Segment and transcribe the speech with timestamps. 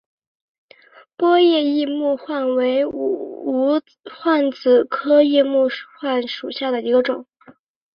[1.15, 7.27] 波叶异木患为无患子科异木患属下的一个种。